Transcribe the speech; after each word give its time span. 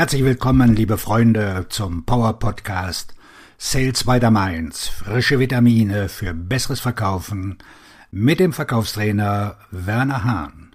Herzlich 0.00 0.24
willkommen, 0.24 0.74
liebe 0.74 0.96
Freunde, 0.96 1.66
zum 1.68 2.06
Power 2.06 2.38
Podcast 2.38 3.14
Sales 3.58 4.04
by 4.04 4.18
the 4.18 4.30
Mainz. 4.30 4.88
Frische 4.88 5.38
Vitamine 5.38 6.08
für 6.08 6.32
besseres 6.32 6.80
Verkaufen 6.80 7.58
mit 8.10 8.40
dem 8.40 8.54
Verkaufstrainer 8.54 9.58
Werner 9.70 10.24
Hahn. 10.24 10.74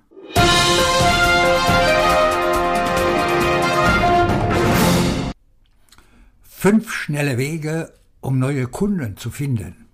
Fünf 6.44 6.92
schnelle 6.94 7.40
Wege, 7.40 7.94
um 8.22 8.38
neue 8.38 8.68
Kunden 8.68 9.18
zu 9.18 9.32
finden. 9.32 9.88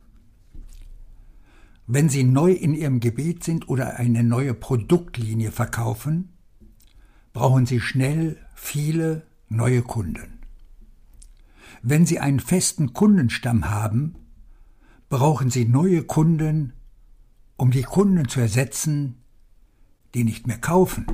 Wenn 1.88 2.10
Sie 2.10 2.26
neu 2.26 2.52
in 2.52 2.74
Ihrem 2.74 3.00
Gebiet 3.00 3.46
sind 3.46 3.70
oder 3.70 3.96
eine 3.96 4.26
neue 4.26 4.54
Produktlinie 4.54 5.54
verkaufen, 5.54 6.34
brauchen 7.32 7.66
Sie 7.66 7.80
schnell 7.80 8.38
viele 8.56 9.24
neue 9.52 9.82
Kunden. 9.82 10.40
Wenn 11.82 12.06
Sie 12.06 12.20
einen 12.20 12.40
festen 12.40 12.94
Kundenstamm 12.94 13.70
haben, 13.70 14.16
brauchen 15.10 15.50
Sie 15.50 15.66
neue 15.66 16.04
Kunden, 16.04 16.74
um 17.58 17.72
die 17.72 17.84
Kunden 17.84 18.30
zu 18.30 18.40
ersetzen, 18.40 19.22
die 20.14 20.24
nicht 20.24 20.48
mehr 20.48 20.58
kaufen. 20.58 21.06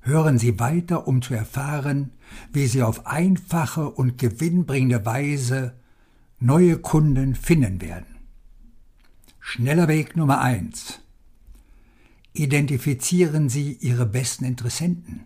Hören 0.00 0.38
Sie 0.38 0.60
weiter, 0.60 1.08
um 1.08 1.22
zu 1.22 1.34
erfahren, 1.34 2.12
wie 2.52 2.66
Sie 2.66 2.82
auf 2.82 3.06
einfache 3.06 3.88
und 3.88 4.18
gewinnbringende 4.18 5.04
Weise 5.06 5.74
neue 6.38 6.78
Kunden 6.78 7.34
finden 7.34 7.80
werden. 7.80 8.16
Schneller 9.40 9.88
Weg 9.88 10.16
Nummer 10.16 10.40
eins: 10.40 11.00
Identifizieren 12.34 13.48
Sie 13.48 13.72
Ihre 13.72 14.06
besten 14.06 14.44
Interessenten. 14.44 15.24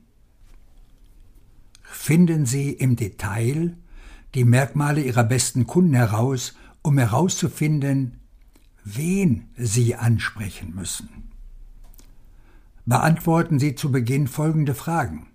Finden 1.93 2.47
Sie 2.47 2.71
im 2.73 2.97
Detail 2.97 3.77
die 4.35 4.45
Merkmale 4.45 5.03
Ihrer 5.03 5.25
besten 5.25 5.67
Kunden 5.67 5.93
heraus, 5.93 6.55
um 6.81 6.97
herauszufinden, 6.97 8.19
wen 8.83 9.51
Sie 9.57 9.95
ansprechen 9.95 10.75
müssen. 10.75 11.31
Beantworten 12.87 13.59
Sie 13.59 13.75
zu 13.75 13.93
Beginn 13.93 14.27
folgende 14.27 14.75
Fragen. 14.75 15.27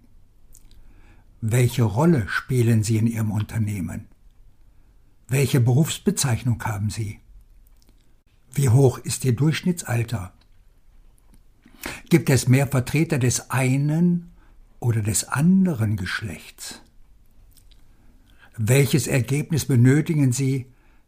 Welche 1.42 1.84
Rolle 1.84 2.28
spielen 2.28 2.84
Sie 2.84 2.98
in 2.98 3.08
Ihrem 3.08 3.32
Unternehmen? 3.32 4.08
Welche 5.28 5.62
Berufsbezeichnung 5.62 6.62
haben 6.66 6.90
Sie? 6.90 7.20
Wie 8.52 8.70
hoch 8.70 8.98
ist 8.98 9.24
Ihr 9.24 9.36
Durchschnittsalter? 9.36 10.34
Gibt 12.10 12.32
es 12.32 12.48
mehr 12.48 12.68
Vertreter 12.68 13.20
des 13.20 13.52
einen 13.52 14.32
oder 14.80 15.02
des 15.02 15.26
anderen 15.30 15.98
Geschlechts? 15.98 16.82
Welches 18.58 19.08
Ergebnis 19.08 19.66
benötigen 19.66 20.32
Sie, 20.32 20.66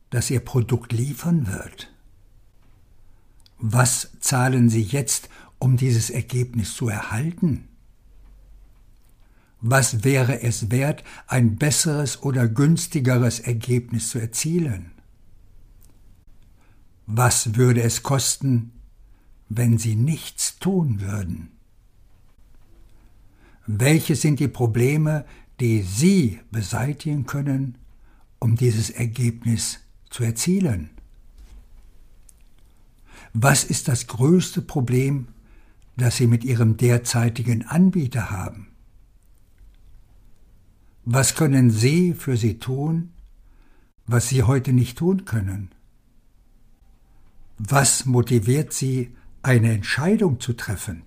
das 0.10 0.30
Ihr 0.30 0.40
Produkt 0.40 0.92
liefern 0.92 1.48
wird? 1.48 1.92
Was 3.58 4.12
zahlen 4.20 4.70
Sie 4.70 4.82
jetzt, 4.82 5.30
um 5.58 5.76
dieses 5.76 6.10
Ergebnis 6.10 6.74
zu 6.76 6.88
erhalten? 6.88 7.68
Was 9.62 10.04
wäre 10.04 10.42
es 10.42 10.72
wert, 10.72 11.04
ein 11.28 11.58
besseres 11.58 12.24
oder 12.24 12.48
günstigeres 12.48 13.42
Ergebnis 13.42 14.10
zu 14.10 14.20
erzielen? 14.20 14.92
Was 17.08 17.56
würde 17.56 17.82
es 17.82 18.04
kosten, 18.04 18.72
wenn 19.50 19.78
Sie 19.78 19.96
nichts 19.96 20.60
tun 20.60 21.02
würden? 21.02 21.52
Welche 23.72 24.16
sind 24.16 24.40
die 24.40 24.48
Probleme, 24.48 25.26
die 25.60 25.84
Sie 25.84 26.40
beseitigen 26.50 27.28
können, 27.28 27.78
um 28.40 28.56
dieses 28.56 28.90
Ergebnis 28.90 29.82
zu 30.10 30.24
erzielen? 30.24 30.90
Was 33.34 33.64
ist 33.64 33.88
das 33.88 34.08
größte 34.08 34.64
Problem, 34.64 35.28
das 35.98 36.18
Sie 36.18 36.26
mit 36.26 36.44
Ihrem 36.44 36.78
derzeitigen 36.78 37.64
Anbieter 37.64 38.32
haben? 38.32 38.70
Was 41.06 41.36
können 41.36 41.70
Sie 41.70 42.16
für 42.16 42.38
Sie 42.38 42.58
tun, 42.58 43.12
was 44.08 44.30
Sie 44.30 44.42
heute 44.42 44.74
nicht 44.74 44.98
tun 44.98 45.26
können? 45.26 45.70
Was 47.60 48.08
motiviert 48.08 48.74
Sie, 48.74 49.16
eine 49.44 49.74
Entscheidung 49.74 50.40
zu 50.40 50.54
treffen? 50.54 51.04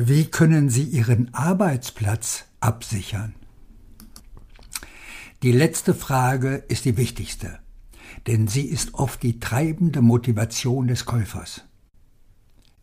Wie 0.00 0.26
können 0.26 0.70
Sie 0.70 0.84
Ihren 0.84 1.34
Arbeitsplatz 1.34 2.44
absichern? 2.60 3.34
Die 5.42 5.50
letzte 5.50 5.92
Frage 5.92 6.62
ist 6.68 6.84
die 6.84 6.96
wichtigste, 6.96 7.58
denn 8.28 8.46
sie 8.46 8.62
ist 8.62 8.94
oft 8.94 9.20
die 9.24 9.40
treibende 9.40 10.00
Motivation 10.00 10.86
des 10.86 11.04
Käufers. 11.04 11.64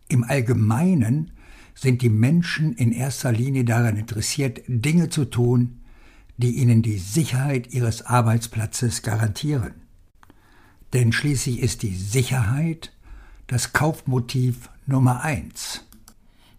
Im 0.10 0.26
Allgemeinen 0.26 1.32
sind 1.74 2.02
die 2.02 2.10
Menschen 2.10 2.74
in 2.74 2.92
erster 2.92 3.32
Linie 3.32 3.64
daran 3.64 3.96
interessiert, 3.96 4.64
Dinge 4.68 5.08
zu 5.08 5.24
tun, 5.24 5.80
die 6.36 6.58
ihnen 6.58 6.82
die 6.82 6.98
Sicherheit 6.98 7.72
ihres 7.72 8.02
Arbeitsplatzes 8.02 9.04
garantieren. 9.04 9.76
Denn 10.92 11.14
schließlich 11.14 11.62
ist 11.62 11.82
die 11.82 11.96
Sicherheit 11.96 12.92
das 13.48 13.72
Kaufmotiv 13.72 14.70
Nummer 14.86 15.22
eins. 15.22 15.86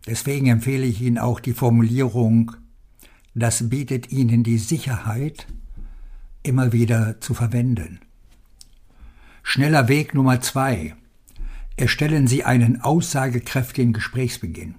Deswegen 0.06 0.46
empfehle 0.46 0.86
ich 0.86 1.00
Ihnen 1.02 1.18
auch 1.18 1.40
die 1.40 1.52
Formulierung, 1.52 2.52
das 3.34 3.68
bietet 3.68 4.12
Ihnen 4.12 4.44
die 4.44 4.58
Sicherheit, 4.58 5.46
immer 6.42 6.72
wieder 6.72 7.20
zu 7.20 7.34
verwenden. 7.34 8.00
Schneller 9.42 9.88
Weg 9.88 10.14
Nummer 10.14 10.40
zwei. 10.40 10.94
Erstellen 11.76 12.26
Sie 12.26 12.44
einen 12.44 12.80
aussagekräftigen 12.80 13.92
Gesprächsbeginn. 13.92 14.76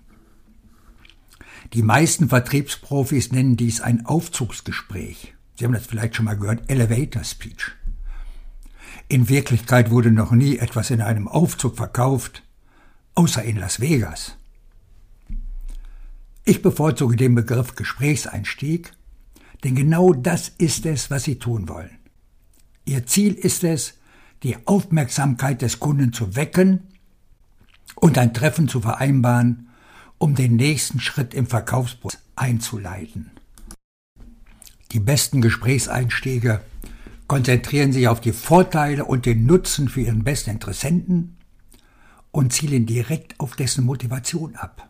Die 1.74 1.84
meisten 1.84 2.30
Vertriebsprofis 2.30 3.32
nennen 3.32 3.58
dies 3.58 3.82
ein 3.82 4.06
Aufzugsgespräch. 4.06 5.36
Sie 5.56 5.66
haben 5.66 5.74
das 5.74 5.86
vielleicht 5.86 6.16
schon 6.16 6.26
mal 6.26 6.38
gehört, 6.38 6.70
Elevator 6.70 7.24
Speech. 7.24 7.72
In 9.09 9.30
Wirklichkeit 9.30 9.92
wurde 9.92 10.12
noch 10.12 10.32
nie 10.32 10.58
etwas 10.58 10.90
in 10.90 11.02
einem 11.02 11.28
Aufzug 11.28 11.76
verkauft, 11.76 12.44
außer 13.16 13.44
in 13.44 13.58
Las 13.58 13.80
Vegas. 13.80 14.37
Ich 16.50 16.62
bevorzuge 16.62 17.18
den 17.18 17.35
Begriff 17.35 17.75
Gesprächseinstieg, 17.75 18.94
denn 19.66 19.75
genau 19.75 20.13
das 20.13 20.47
ist 20.47 20.85
es, 20.85 21.12
was 21.12 21.25
Sie 21.25 21.40
tun 21.40 21.68
wollen. 21.68 21.97
Ihr 22.85 23.06
Ziel 23.06 23.34
ist 23.34 23.66
es, 23.66 23.96
die 24.44 24.56
Aufmerksamkeit 24.66 25.62
des 25.62 25.81
Kunden 25.81 26.13
zu 26.13 26.38
wecken 26.38 26.88
und 27.96 28.18
ein 28.18 28.34
Treffen 28.34 28.69
zu 28.69 28.80
vereinbaren, 28.80 29.68
um 30.19 30.35
den 30.35 30.56
nächsten 30.56 31.02
Schritt 31.02 31.34
im 31.34 31.47
Verkaufsprozess 31.47 32.22
einzuleiten. 32.38 33.31
Die 34.94 35.02
besten 35.02 35.41
Gesprächseinstiege 35.41 36.62
konzentrieren 37.28 37.91
sich 37.91 38.08
auf 38.08 38.22
die 38.22 38.31
Vorteile 38.31 39.03
und 39.03 39.25
den 39.25 39.46
Nutzen 39.46 39.90
für 39.90 40.00
ihren 40.00 40.24
besten 40.24 40.52
Interessenten 40.52 41.35
und 42.31 42.53
zielen 42.53 42.85
direkt 42.85 43.38
auf 43.38 43.58
dessen 43.58 43.84
Motivation 43.84 44.56
ab. 44.56 44.87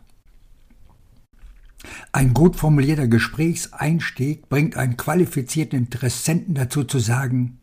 Ein 2.12 2.34
gut 2.34 2.56
formulierter 2.56 3.08
Gesprächseinstieg 3.08 4.48
bringt 4.48 4.76
einen 4.76 4.96
qualifizierten 4.96 5.78
Interessenten 5.78 6.54
dazu 6.54 6.84
zu 6.84 6.98
sagen, 6.98 7.58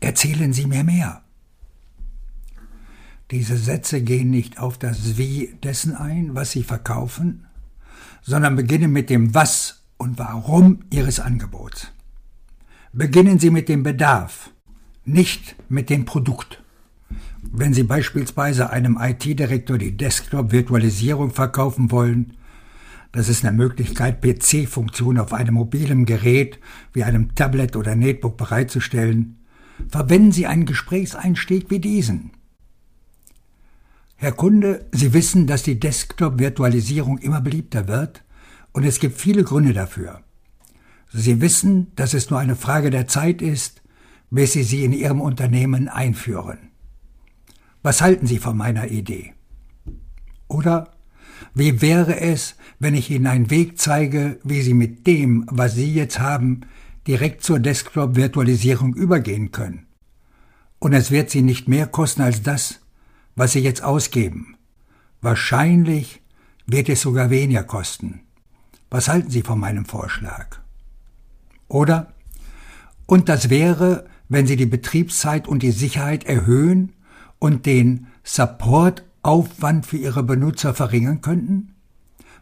erzählen 0.00 0.52
Sie 0.52 0.66
mir 0.66 0.84
mehr. 0.84 1.22
Diese 3.30 3.56
Sätze 3.56 4.02
gehen 4.02 4.30
nicht 4.30 4.60
auf 4.60 4.78
das 4.78 5.18
Wie 5.18 5.56
dessen 5.64 5.96
ein, 5.96 6.34
was 6.34 6.52
Sie 6.52 6.62
verkaufen, 6.62 7.46
sondern 8.22 8.54
beginnen 8.54 8.92
mit 8.92 9.10
dem 9.10 9.34
Was 9.34 9.82
und 9.96 10.18
Warum 10.18 10.80
Ihres 10.90 11.18
Angebots. 11.18 11.88
Beginnen 12.92 13.38
Sie 13.38 13.50
mit 13.50 13.68
dem 13.68 13.82
Bedarf, 13.82 14.50
nicht 15.04 15.56
mit 15.68 15.90
dem 15.90 16.04
Produkt. 16.04 16.62
Wenn 17.42 17.74
Sie 17.74 17.82
beispielsweise 17.82 18.70
einem 18.70 18.98
IT-Direktor 19.00 19.78
die 19.78 19.96
Desktop-Virtualisierung 19.96 21.32
verkaufen 21.32 21.90
wollen, 21.90 22.36
das 23.16 23.30
ist 23.30 23.46
eine 23.46 23.56
Möglichkeit, 23.56 24.20
PC-Funktionen 24.20 25.18
auf 25.18 25.32
einem 25.32 25.54
mobilen 25.54 26.04
Gerät 26.04 26.60
wie 26.92 27.02
einem 27.02 27.34
Tablet 27.34 27.74
oder 27.74 27.96
Netbook 27.96 28.36
bereitzustellen. 28.36 29.38
Verwenden 29.88 30.32
Sie 30.32 30.46
einen 30.46 30.66
Gesprächseinstieg 30.66 31.70
wie 31.70 31.78
diesen. 31.78 32.32
Herr 34.16 34.32
Kunde, 34.32 34.84
Sie 34.92 35.14
wissen, 35.14 35.46
dass 35.46 35.62
die 35.62 35.80
Desktop-Virtualisierung 35.80 37.16
immer 37.16 37.40
beliebter 37.40 37.88
wird 37.88 38.22
und 38.72 38.84
es 38.84 39.00
gibt 39.00 39.18
viele 39.18 39.44
Gründe 39.44 39.72
dafür. 39.72 40.20
Sie 41.10 41.40
wissen, 41.40 41.92
dass 41.96 42.12
es 42.12 42.28
nur 42.28 42.38
eine 42.38 42.56
Frage 42.56 42.90
der 42.90 43.08
Zeit 43.08 43.40
ist, 43.40 43.80
bis 44.30 44.52
Sie 44.52 44.62
sie 44.62 44.84
in 44.84 44.92
Ihrem 44.92 45.22
Unternehmen 45.22 45.88
einführen. 45.88 46.58
Was 47.82 48.02
halten 48.02 48.26
Sie 48.26 48.38
von 48.38 48.58
meiner 48.58 48.88
Idee? 48.88 49.32
Oder 50.48 50.95
Wie 51.58 51.80
wäre 51.80 52.20
es, 52.20 52.54
wenn 52.78 52.94
ich 52.94 53.10
Ihnen 53.10 53.26
einen 53.26 53.48
Weg 53.48 53.78
zeige, 53.78 54.38
wie 54.44 54.60
Sie 54.60 54.74
mit 54.74 55.06
dem, 55.06 55.46
was 55.50 55.74
Sie 55.74 55.90
jetzt 55.90 56.20
haben, 56.20 56.66
direkt 57.06 57.42
zur 57.42 57.60
Desktop-Virtualisierung 57.60 58.92
übergehen 58.92 59.52
können? 59.52 59.86
Und 60.78 60.92
es 60.92 61.10
wird 61.10 61.30
Sie 61.30 61.40
nicht 61.40 61.66
mehr 61.66 61.86
kosten 61.86 62.20
als 62.20 62.42
das, 62.42 62.80
was 63.36 63.52
Sie 63.52 63.60
jetzt 63.60 63.82
ausgeben. 63.82 64.58
Wahrscheinlich 65.22 66.20
wird 66.66 66.90
es 66.90 67.00
sogar 67.00 67.30
weniger 67.30 67.64
kosten. 67.64 68.20
Was 68.90 69.08
halten 69.08 69.30
Sie 69.30 69.40
von 69.40 69.58
meinem 69.58 69.86
Vorschlag? 69.86 70.58
Oder? 71.68 72.12
Und 73.06 73.30
das 73.30 73.48
wäre, 73.48 74.04
wenn 74.28 74.46
Sie 74.46 74.56
die 74.56 74.66
Betriebszeit 74.66 75.48
und 75.48 75.62
die 75.62 75.70
Sicherheit 75.70 76.24
erhöhen 76.24 76.92
und 77.38 77.64
den 77.64 78.08
Supportaufwand 79.26 79.86
für 79.86 79.96
Ihre 79.96 80.22
Benutzer 80.22 80.72
verringern 80.72 81.20
könnten? 81.20 81.74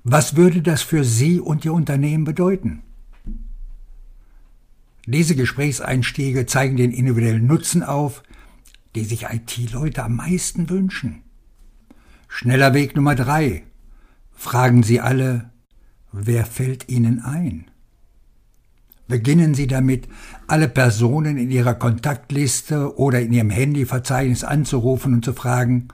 Was 0.02 0.36
würde 0.36 0.60
das 0.60 0.82
für 0.82 1.02
Sie 1.02 1.40
und 1.40 1.64
Ihr 1.64 1.72
Unternehmen 1.72 2.24
bedeuten? 2.24 2.82
Diese 5.06 5.34
Gesprächseinstiege 5.34 6.44
zeigen 6.44 6.76
den 6.76 6.90
individuellen 6.90 7.46
Nutzen 7.46 7.82
auf, 7.82 8.22
die 8.94 9.04
sich 9.04 9.24
IT-Leute 9.24 10.04
am 10.04 10.16
meisten 10.16 10.68
wünschen. 10.68 11.22
Schneller 12.28 12.74
Weg 12.74 12.94
Nummer 12.96 13.14
drei. 13.14 13.62
Fragen 14.32 14.82
Sie 14.82 15.00
alle, 15.00 15.50
wer 16.12 16.44
fällt 16.44 16.90
Ihnen 16.90 17.20
ein? 17.20 17.70
Beginnen 19.08 19.54
Sie 19.54 19.66
damit, 19.66 20.06
alle 20.48 20.68
Personen 20.68 21.38
in 21.38 21.50
Ihrer 21.50 21.74
Kontaktliste 21.74 22.98
oder 22.98 23.22
in 23.22 23.32
Ihrem 23.32 23.50
Handyverzeichnis 23.50 24.44
anzurufen 24.44 25.14
und 25.14 25.24
zu 25.24 25.32
fragen, 25.32 25.88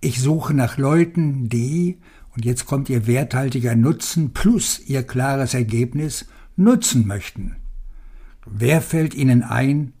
ich 0.00 0.20
suche 0.20 0.54
nach 0.54 0.78
Leuten, 0.78 1.48
die, 1.48 1.98
und 2.34 2.44
jetzt 2.44 2.66
kommt 2.66 2.88
Ihr 2.88 3.06
werthaltiger 3.06 3.76
Nutzen 3.76 4.32
plus 4.32 4.80
Ihr 4.80 5.02
klares 5.02 5.54
Ergebnis, 5.54 6.26
nutzen 6.56 7.06
möchten. 7.06 7.56
Wer 8.46 8.80
fällt 8.80 9.14
Ihnen 9.14 9.42
ein, 9.42 9.92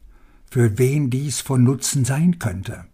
für 0.50 0.78
wen 0.78 1.10
dies 1.10 1.40
von 1.40 1.62
Nutzen 1.62 2.04
sein 2.04 2.38
könnte? 2.38 2.86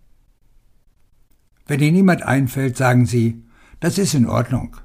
Wenn 1.66 1.80
Ihnen 1.80 1.96
niemand 1.96 2.22
einfällt, 2.22 2.76
sagen 2.76 3.06
Sie, 3.06 3.42
das 3.80 3.98
ist 3.98 4.14
in 4.14 4.26
Ordnung. 4.26 4.76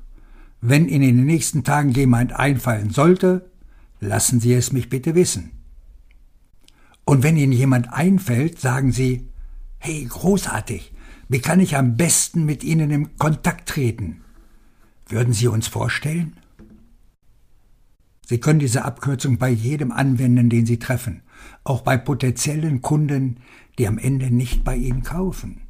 Wenn 0.61 0.87
Ihnen 0.87 1.09
in 1.09 1.17
den 1.17 1.25
nächsten 1.25 1.63
Tagen 1.63 1.89
jemand 1.89 2.33
einfallen 2.33 2.91
sollte, 2.91 3.49
lassen 3.99 4.39
Sie 4.39 4.53
es 4.53 4.71
mich 4.71 4.89
bitte 4.89 5.15
wissen. 5.15 5.51
Und 7.03 7.23
wenn 7.23 7.37
Ihnen 7.37 7.51
jemand 7.51 7.91
einfällt, 7.91 8.59
sagen 8.59 8.91
Sie, 8.91 9.27
hey, 9.79 10.05
großartig, 10.05 10.93
wie 11.31 11.39
kann 11.39 11.59
ich 11.59 11.75
am 11.75 11.97
besten 11.97 12.45
mit 12.45 12.63
Ihnen 12.63 12.91
in 12.91 13.17
Kontakt 13.17 13.69
treten? 13.69 14.21
Würden 15.07 15.33
Sie 15.33 15.47
uns 15.47 15.67
vorstellen? 15.67 16.37
Sie 18.25 18.39
können 18.39 18.59
diese 18.59 18.85
Abkürzung 18.85 19.37
bei 19.37 19.49
jedem 19.49 19.91
anwenden, 19.91 20.49
den 20.49 20.65
Sie 20.65 20.79
treffen, 20.79 21.21
auch 21.63 21.81
bei 21.81 21.97
potenziellen 21.97 22.81
Kunden, 22.81 23.37
die 23.77 23.87
am 23.87 23.97
Ende 23.97 24.29
nicht 24.29 24.63
bei 24.63 24.75
Ihnen 24.75 25.03
kaufen. 25.03 25.61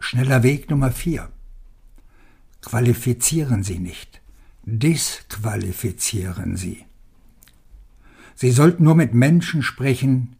Schneller 0.00 0.42
Weg 0.42 0.70
Nummer 0.70 0.90
vier. 0.90 1.28
Qualifizieren 2.60 3.62
Sie 3.62 3.78
nicht 3.78 4.20
disqualifizieren 4.68 6.56
sie. 6.56 6.84
Sie 8.34 8.50
sollten 8.50 8.84
nur 8.84 8.94
mit 8.94 9.14
Menschen 9.14 9.62
sprechen, 9.62 10.36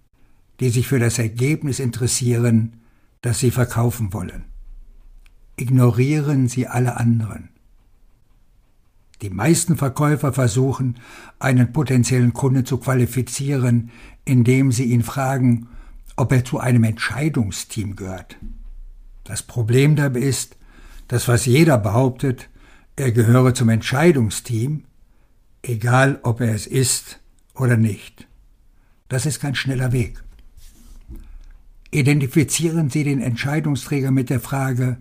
die 0.61 0.69
sich 0.69 0.87
für 0.87 0.99
das 0.99 1.19
Ergebnis 1.19 1.81
interessieren, 1.81 2.75
das 3.23 3.38
sie 3.38 3.50
verkaufen 3.50 4.12
wollen. 4.12 4.44
Ignorieren 5.56 6.49
Sie 6.49 6.69
alle 6.69 6.97
anderen. 6.97 7.50
Die 9.23 9.31
meisten 9.31 9.76
Verkäufer 9.76 10.32
versuchen, 10.32 10.99
einen 11.41 11.73
potenziellen 11.73 12.32
Kunden 12.32 12.65
zu 12.65 12.79
qualifizieren, 12.79 13.91
indem 14.25 14.70
sie 14.70 14.85
ihn 14.85 15.03
fragen, 15.03 15.69
ob 16.15 16.31
er 16.31 16.44
zu 16.44 16.61
einem 16.61 16.85
Entscheidungsteam 16.85 17.97
gehört. 17.97 18.37
Das 19.25 19.43
Problem 19.43 19.97
dabei 19.97 20.20
ist, 20.20 20.56
dass 21.09 21.26
was 21.26 21.47
jeder 21.47 21.79
behauptet, 21.79 22.49
er 22.94 23.12
gehöre 23.12 23.55
zum 23.55 23.69
Entscheidungsteam, 23.69 24.85
egal 25.62 26.20
ob 26.23 26.41
er 26.41 26.55
es 26.55 26.67
ist 26.67 27.20
oder 27.55 27.76
nicht. 27.76 28.29
Das 29.09 29.26
ist 29.26 29.41
kein 29.41 29.55
schneller 29.55 29.93
Weg. 29.93 30.23
Identifizieren 31.90 32.90
Sie 32.90 33.05
den 33.05 33.20
Entscheidungsträger 33.20 34.11
mit 34.11 34.31
der 34.31 34.40
Frage, 34.40 34.99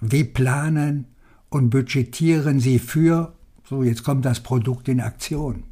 wie 0.00 0.24
planen 0.24 1.06
und 1.48 1.70
budgetieren 1.70 2.58
Sie 2.58 2.78
für, 2.78 3.34
so 3.68 3.82
jetzt 3.82 4.02
kommt 4.02 4.24
das 4.24 4.40
Produkt 4.40 4.88
in 4.88 5.00
Aktion. 5.00 5.64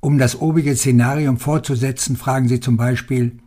Um 0.00 0.18
das 0.18 0.40
obige 0.40 0.76
Szenarium 0.76 1.38
fortzusetzen, 1.38 2.16
fragen 2.16 2.48
Sie 2.48 2.60
zum 2.60 2.76
Beispiel, 2.76 3.38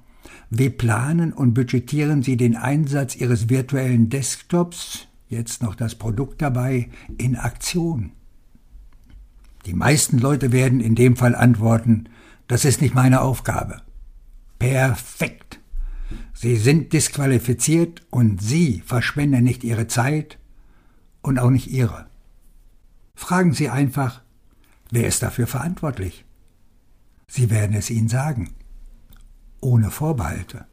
wie 0.49 0.69
planen 0.69 1.33
und 1.33 1.53
budgetieren 1.53 2.23
Sie 2.23 2.37
den 2.37 2.55
Einsatz 2.55 3.15
Ihres 3.15 3.49
virtuellen 3.49 4.09
Desktops 4.09 5.07
jetzt 5.27 5.63
noch 5.63 5.75
das 5.75 5.95
Produkt 5.95 6.41
dabei, 6.41 6.89
in 7.17 7.37
Aktion. 7.37 8.11
Die 9.65 9.73
meisten 9.73 10.17
Leute 10.17 10.51
werden 10.51 10.81
in 10.81 10.95
dem 10.95 11.15
Fall 11.15 11.35
antworten, 11.35 12.09
das 12.47 12.65
ist 12.65 12.81
nicht 12.81 12.95
meine 12.95 13.21
Aufgabe. 13.21 13.81
Perfekt. 14.61 15.59
Sie 16.35 16.55
sind 16.55 16.93
disqualifiziert 16.93 18.03
und 18.11 18.39
Sie 18.39 18.83
verschwenden 18.85 19.43
nicht 19.43 19.63
Ihre 19.63 19.87
Zeit 19.87 20.37
und 21.23 21.39
auch 21.39 21.49
nicht 21.49 21.71
Ihre. 21.71 22.05
Fragen 23.15 23.53
Sie 23.53 23.69
einfach, 23.69 24.21
wer 24.91 25.07
ist 25.07 25.23
dafür 25.23 25.47
verantwortlich? 25.47 26.25
Sie 27.27 27.49
werden 27.49 27.75
es 27.75 27.89
Ihnen 27.89 28.07
sagen. 28.07 28.53
Ohne 29.61 29.89
Vorbehalte. 29.89 30.65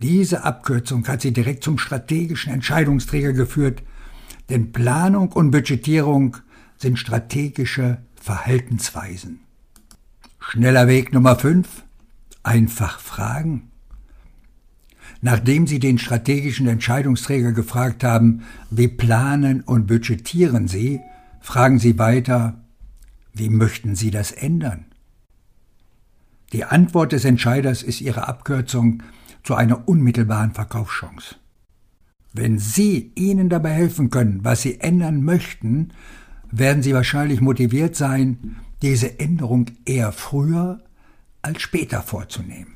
Diese 0.00 0.42
Abkürzung 0.42 1.06
hat 1.06 1.22
sie 1.22 1.32
direkt 1.32 1.62
zum 1.62 1.78
strategischen 1.78 2.52
Entscheidungsträger 2.52 3.34
geführt, 3.34 3.84
denn 4.50 4.72
Planung 4.72 5.30
und 5.30 5.52
Budgetierung 5.52 6.38
sind 6.76 6.98
strategische 6.98 8.02
Verhaltensweisen. 8.16 9.38
Schneller 10.40 10.88
Weg 10.88 11.12
Nummer 11.12 11.36
5. 11.36 11.84
Einfach 12.42 13.00
fragen. 13.00 13.70
Nachdem 15.20 15.66
Sie 15.66 15.78
den 15.78 15.98
strategischen 15.98 16.66
Entscheidungsträger 16.66 17.52
gefragt 17.52 18.04
haben, 18.04 18.42
wie 18.70 18.88
planen 18.88 19.60
und 19.60 19.86
budgetieren 19.86 20.68
Sie, 20.68 21.00
fragen 21.40 21.78
Sie 21.78 21.98
weiter, 21.98 22.60
wie 23.32 23.48
möchten 23.48 23.94
Sie 23.94 24.10
das 24.10 24.32
ändern? 24.32 24.86
Die 26.52 26.64
Antwort 26.64 27.12
des 27.12 27.24
Entscheiders 27.24 27.82
ist 27.82 28.00
Ihre 28.00 28.28
Abkürzung 28.28 29.02
zu 29.42 29.54
einer 29.54 29.88
unmittelbaren 29.88 30.52
Verkaufschance. 30.52 31.36
Wenn 32.32 32.58
Sie 32.58 33.12
ihnen 33.14 33.48
dabei 33.48 33.70
helfen 33.70 34.10
können, 34.10 34.40
was 34.42 34.62
Sie 34.62 34.80
ändern 34.80 35.22
möchten, 35.22 35.92
werden 36.50 36.82
Sie 36.82 36.94
wahrscheinlich 36.94 37.40
motiviert 37.40 37.96
sein, 37.96 38.56
diese 38.82 39.18
Änderung 39.20 39.66
eher 39.84 40.12
früher 40.12 40.80
als 41.42 41.60
später 41.60 42.02
vorzunehmen. 42.02 42.74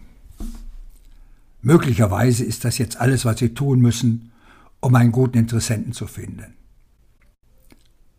Möglicherweise 1.62 2.44
ist 2.44 2.64
das 2.64 2.78
jetzt 2.78 3.00
alles, 3.00 3.24
was 3.24 3.38
Sie 3.38 3.54
tun 3.54 3.80
müssen, 3.80 4.32
um 4.80 4.94
einen 4.94 5.12
guten 5.12 5.38
Interessenten 5.38 5.92
zu 5.92 6.06
finden. 6.06 6.54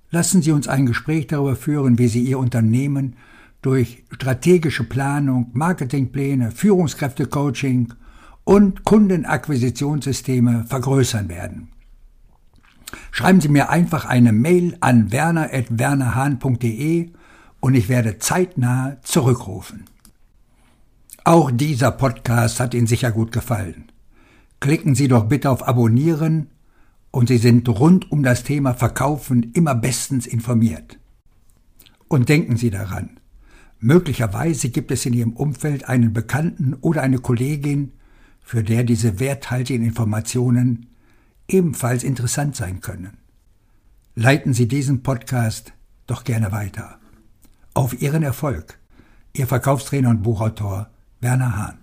Lassen 0.10 0.42
Sie 0.42 0.52
uns 0.52 0.68
ein 0.68 0.86
Gespräch 0.86 1.28
darüber 1.28 1.56
führen, 1.56 1.98
wie 1.98 2.08
Sie 2.08 2.24
Ihr 2.24 2.40
Unternehmen 2.40 3.16
durch 3.62 4.04
strategische 4.12 4.84
Planung, 4.84 5.50
Marketingpläne, 5.54 6.52
Führungskräftecoaching 6.52 7.94
und 8.44 8.84
Kundenakquisitionssysteme 8.86 10.66
vergrößern 10.68 11.30
werden. 11.30 11.70
Schreiben 13.12 13.42
Sie 13.42 13.50
mir 13.50 13.70
einfach 13.70 14.06
eine 14.06 14.32
Mail 14.32 14.78
an 14.80 15.12
werner.wernerhahn.de 15.12 17.12
und 17.60 17.76
ich 17.76 17.90
werde 17.90 18.18
zeitnah 18.20 18.96
zurückrufen. 19.04 19.84
Auch 21.28 21.52
dieser 21.52 21.92
Podcast 21.92 22.62
hat 22.62 22.74
Ihnen 22.74 22.88
sicher 22.88 23.12
gut 23.12 23.34
gefallen. 23.34 23.92
Klicken 24.62 24.96
Sie 24.96 25.10
doch 25.10 25.26
bitte 25.26 25.50
auf 25.50 25.68
Abonnieren 25.68 26.52
und 27.12 27.28
Sie 27.28 27.38
sind 27.38 27.68
rund 27.68 28.10
um 28.14 28.24
das 28.24 28.46
Thema 28.46 28.74
Verkaufen 28.74 29.52
immer 29.52 29.76
bestens 29.76 30.26
informiert. 30.26 31.00
Und 32.08 32.30
denken 32.30 32.56
Sie 32.56 32.70
daran, 32.70 33.20
möglicherweise 33.82 34.70
gibt 34.70 34.90
es 34.90 35.06
in 35.06 35.12
Ihrem 35.12 35.34
Umfeld 35.34 35.90
einen 35.90 36.14
Bekannten 36.14 36.76
oder 36.76 37.02
eine 37.02 37.20
Kollegin, 37.20 37.92
für 38.40 38.64
der 38.64 38.86
diese 38.86 39.20
werthaltigen 39.20 39.86
Informationen 39.86 40.86
ebenfalls 41.50 42.06
interessant 42.06 42.56
sein 42.56 42.80
können. 42.80 43.18
Leiten 44.16 44.54
Sie 44.54 44.70
diesen 44.70 45.04
Podcast 45.04 45.74
doch 46.06 46.24
gerne 46.24 46.54
weiter. 46.54 47.00
Auf 47.74 48.02
Ihren 48.02 48.24
Erfolg. 48.24 48.80
Ihr 49.34 49.46
Verkaufstrainer 49.46 50.10
und 50.10 50.24
Buchautor 50.24 50.90
Werner 51.20 51.58
Hahn. 51.58 51.80